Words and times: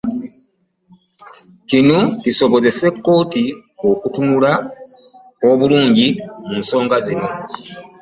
Kino 1.69 1.97
kisobozese 2.21 2.87
kkooti 2.93 3.43
okutunula 3.89 4.51
obulungi 5.49 6.07
mu 6.45 6.53
nsonga 6.61 6.95
zino 7.05 7.27